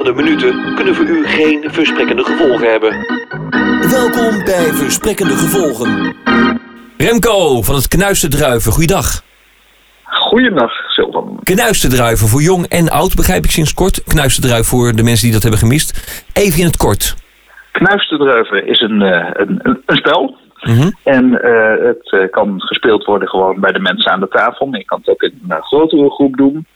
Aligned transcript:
volgende 0.00 0.22
minuten 0.22 0.74
kunnen 0.74 0.94
voor 0.94 1.06
u 1.06 1.26
geen 1.26 1.64
versprekkende 1.70 2.24
gevolgen 2.24 2.70
hebben. 2.70 2.90
Welkom 3.90 4.44
bij 4.44 4.72
Versprekkende 4.72 5.32
Gevolgen. 5.32 6.14
Remco 6.96 7.62
van 7.62 7.74
het 7.74 7.88
Knuiste 7.88 8.28
Druiven, 8.28 8.72
goeiedag. 8.72 9.22
Goeiedag, 10.04 10.72
Silvan. 10.88 11.40
Knuiste 11.42 11.88
Druiven 11.88 12.28
voor 12.28 12.42
jong 12.42 12.66
en 12.66 12.88
oud, 12.88 13.14
begrijp 13.16 13.44
ik 13.44 13.50
sinds 13.50 13.74
kort. 13.74 14.02
Knuiste 14.04 14.40
Druiven 14.40 14.64
voor 14.64 14.92
de 14.92 15.02
mensen 15.02 15.24
die 15.24 15.32
dat 15.32 15.42
hebben 15.42 15.60
gemist. 15.60 15.88
Even 16.32 16.60
in 16.60 16.66
het 16.66 16.76
kort. 16.76 17.14
Knuiste 17.72 18.16
Druiven 18.16 18.66
is 18.66 18.80
een, 18.80 19.00
uh, 19.00 19.30
een, 19.32 19.60
een, 19.86 19.96
spel. 19.96 20.36
Mhm. 20.60 20.90
En 21.04 21.24
uh, 21.24 21.86
het 21.86 22.12
uh, 22.12 22.30
kan 22.30 22.60
gespeeld 22.60 23.04
worden 23.04 23.28
gewoon 23.28 23.60
bij 23.60 23.72
de 23.72 23.80
mensen 23.80 24.12
aan 24.12 24.20
de 24.20 24.28
tafel. 24.28 24.66
Maar 24.66 24.78
je 24.78 24.84
kan 24.84 24.98
het 24.98 25.08
ook 25.08 25.22
in 25.22 25.40
een 25.48 25.62
grotere 25.62 26.10
groep 26.10 26.36
doen. 26.36 26.66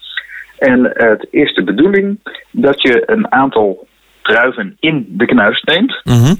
En 0.58 0.90
het 0.94 1.26
is 1.30 1.54
de 1.54 1.64
bedoeling 1.64 2.18
dat 2.50 2.82
je 2.82 3.02
een 3.06 3.32
aantal 3.32 3.86
druiven 4.22 4.76
in 4.80 5.06
de 5.08 5.26
knuist 5.26 5.66
neemt. 5.66 6.00
Mhm. 6.04 6.34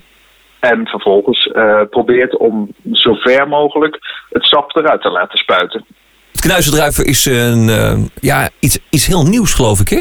En 0.60 0.86
vervolgens 0.86 1.46
uh, 1.46 1.80
probeert 1.91 2.36
om 2.36 2.74
zo 2.92 3.14
ver 3.14 3.48
mogelijk 3.48 3.98
het 4.30 4.45
sap 4.45 4.77
eruit 4.77 5.02
te 5.02 5.10
laten 5.10 5.38
spuiten. 5.38 5.84
Het 6.32 6.41
knuisterdruiven 6.41 7.05
is 7.05 7.24
een, 7.24 7.69
uh, 7.69 7.98
ja, 8.20 8.48
iets, 8.58 8.78
iets 8.91 9.06
heel 9.06 9.27
nieuws, 9.27 9.55
geloof 9.55 9.80
ik, 9.80 9.88
hè? 9.88 10.00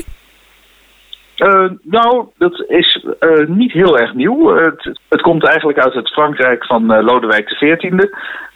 Uh, 1.37 1.69
nou, 1.81 2.25
dat 2.37 2.63
is 2.67 3.05
niet 3.47 3.71
heel 3.71 3.99
erg 3.99 4.13
nieuw. 4.13 4.55
Het, 4.55 4.99
het, 5.09 5.21
komt 5.21 5.45
eigenlijk 5.45 5.79
uit 5.79 5.93
het 5.93 6.09
Frankrijk 6.09 6.65
van 6.65 6.85
Lodewijk 6.85 7.45
XIV. 7.45 7.91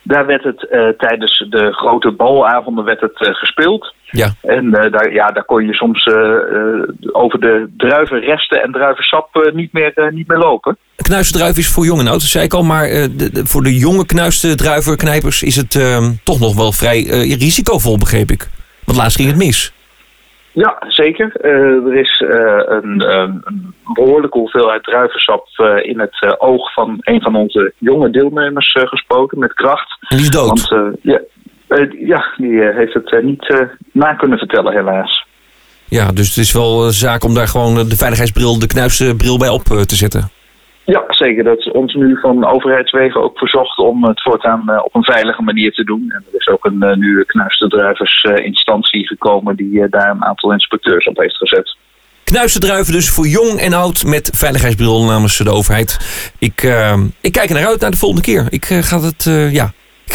Daar 0.02 0.26
werd 0.26 0.44
het 0.44 0.68
tijdens 0.98 1.46
de 1.50 1.74
grote 1.74 2.12
balavonden 2.12 2.84
werd 2.84 3.02
het 3.02 3.18
gespeeld. 3.18 3.94
Ja. 4.04 4.30
En 4.42 4.72
daar, 4.72 5.14
ja, 5.14 5.28
daar 5.28 5.46
kon 5.46 5.66
je 5.66 5.74
soms 5.74 6.08
over 7.12 7.40
de 7.40 7.70
druivenresten 7.78 8.64
en 8.64 8.72
druivensap 8.72 9.52
niet, 9.54 9.74
meer, 9.74 10.10
niet 10.14 10.28
meer 10.28 10.38
lopen. 10.38 10.78
Knuisterdruif 11.08 11.58
is 11.58 11.68
voor 11.68 11.86
jong 11.86 12.00
en 12.00 12.08
oud, 12.08 12.20
dat 12.20 12.30
zei 12.30 12.46
ik 12.46 12.54
al. 12.54 12.64
Maar 12.64 12.90
uh, 12.90 13.06
de, 13.16 13.32
de, 13.32 13.46
voor 13.46 13.64
de 13.64 13.76
jonge 13.76 14.06
knuisterdruivenknijpers 14.06 15.44
is 15.44 15.56
het 15.56 15.76
uh, 15.76 16.08
toch 16.24 16.40
nog 16.40 16.56
wel 16.56 16.72
vrij 16.72 17.04
uh, 17.04 17.36
risicovol, 17.36 17.98
begreep 17.98 18.32
ik. 18.32 18.50
Want 18.84 18.98
laatst 18.98 19.16
ging 19.16 19.30
het 19.30 19.38
mis. 19.38 19.74
Ja, 20.58 20.78
zeker. 20.88 21.32
er 21.86 21.96
is 21.96 22.24
een, 22.68 23.10
een, 23.10 23.44
behoorlijke 23.94 24.38
hoeveelheid 24.38 24.84
druivensap 24.84 25.48
in 25.82 26.00
het 26.00 26.40
oog 26.40 26.74
van 26.74 26.98
een 27.00 27.22
van 27.22 27.36
onze 27.36 27.74
jonge 27.78 28.10
deelnemers 28.10 28.76
gespoten 28.80 29.40
met 29.40 29.54
kracht. 29.54 29.98
Die 30.10 30.20
is 30.20 30.30
dood? 30.30 30.68
Want, 30.70 30.98
ja, 31.02 31.22
ja, 32.00 32.34
die 32.38 32.62
heeft 32.62 32.94
het 32.94 33.24
niet 33.24 33.68
na 33.92 34.14
kunnen 34.14 34.38
vertellen, 34.38 34.74
helaas. 34.74 35.26
Ja, 35.86 36.12
dus 36.12 36.28
het 36.28 36.38
is 36.38 36.52
wel 36.52 36.92
zaak 36.92 37.24
om 37.24 37.34
daar 37.34 37.48
gewoon 37.48 37.76
de 37.76 37.96
veiligheidsbril, 37.96 38.60
de 38.60 38.68
knuistenbril 38.68 39.38
bij 39.38 39.50
op 39.50 39.64
te 39.64 39.96
zetten. 39.96 40.30
Ja, 40.94 41.04
zeker. 41.08 41.44
Dat 41.44 41.58
is 41.58 41.72
ons 41.72 41.94
nu 41.94 42.18
van 42.22 42.46
overheidswegen 42.46 43.22
ook 43.22 43.38
verzocht 43.38 43.78
om 43.78 44.04
het 44.04 44.22
voortaan 44.22 44.64
uh, 44.66 44.80
op 44.84 44.96
een 44.96 45.04
veilige 45.04 45.42
manier 45.42 45.72
te 45.72 45.84
doen. 45.84 46.06
En 46.10 46.24
er 46.32 46.40
is 46.40 46.48
ook 46.48 46.66
een 46.66 46.84
uh, 46.84 46.96
nu 46.96 47.24
knuisterdruiversinstantie 47.24 49.02
uh, 49.02 49.08
gekomen 49.08 49.56
die 49.56 49.90
daar 49.90 50.10
een 50.10 50.26
aantal 50.26 50.52
inspecteurs 50.52 51.08
op 51.08 51.18
heeft 51.18 51.38
gezet. 51.38 51.78
Knuisterdruiven 52.24 52.94
dus 52.94 53.10
voor 53.10 53.28
jong 53.28 53.60
en 53.60 53.74
oud 53.74 54.06
met 54.06 54.32
veiligheidsbril 54.34 55.04
namens 55.04 55.38
de 55.38 55.50
overheid. 55.50 55.98
Ik, 56.40 56.64
ik 57.22 57.32
kijk 57.32 57.50
er 57.50 57.56
naar 57.56 57.68
uit 57.68 57.82
naar 57.82 57.92
de 57.92 57.98
volgende 57.98 58.24
keer. 58.24 58.46
Ik 58.50 58.66
ga 58.66 59.00
het, 59.00 59.24
ja, 59.52 59.72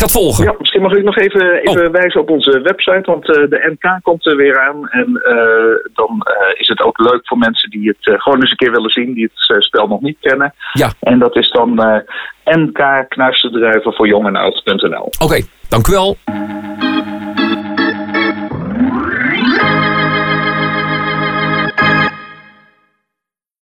volgen. 0.09 0.45
Ja, 0.45 0.55
misschien 0.59 0.83
mag 0.83 0.93
ik 0.93 1.05
nog 1.05 1.19
even, 1.19 1.53
even 1.53 1.87
oh. 1.87 1.93
wijzen 1.93 2.21
op 2.21 2.31
onze 2.31 2.61
website, 2.61 3.11
want 3.11 3.29
uh, 3.29 3.35
de 3.35 3.77
NK 3.79 4.03
komt 4.03 4.27
er 4.27 4.37
weer 4.37 4.61
aan. 4.61 4.89
En 4.89 5.09
uh, 5.09 5.95
dan 5.95 6.27
uh, 6.29 6.61
is 6.61 6.69
het 6.69 6.83
ook 6.83 6.99
leuk 6.99 7.21
voor 7.23 7.39
mensen 7.39 7.71
die 7.71 7.89
het 7.89 8.21
gewoon 8.23 8.41
eens 8.41 8.51
een 8.51 8.57
keer 8.57 8.73
willen 8.73 8.91
zien, 8.91 9.15
die 9.15 9.31
het 9.35 9.65
spel 9.65 9.87
nog 9.87 10.01
niet 10.01 10.17
kennen. 10.21 10.55
Ja. 10.73 10.91
En 11.01 11.19
dat 11.19 11.37
is 11.37 11.51
dan 11.51 11.75
NK 12.45 13.07
voor 13.83 14.07
jong 14.07 14.27
en 14.27 14.37
oud.nl. 14.37 15.03
Oké, 15.03 15.25
okay, 15.25 15.45
dank 15.69 15.89
u 15.89 15.93
wel. 15.93 16.17